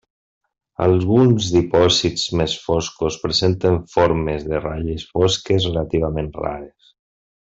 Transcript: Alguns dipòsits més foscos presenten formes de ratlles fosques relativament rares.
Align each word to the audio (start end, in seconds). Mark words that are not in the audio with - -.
Alguns 0.85 1.49
dipòsits 1.55 2.23
més 2.41 2.55
foscos 2.63 3.17
presenten 3.27 3.77
formes 3.97 4.47
de 4.49 4.63
ratlles 4.65 5.05
fosques 5.11 5.69
relativament 5.73 6.33
rares. 6.43 6.89